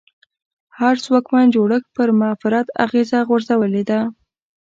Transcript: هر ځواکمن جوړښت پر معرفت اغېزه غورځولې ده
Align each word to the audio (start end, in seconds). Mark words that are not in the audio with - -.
هر 0.77 0.95
ځواکمن 1.05 1.45
جوړښت 1.55 1.87
پر 1.95 2.07
معرفت 2.19 2.67
اغېزه 2.85 3.19
غورځولې 3.27 3.83
ده 3.89 3.99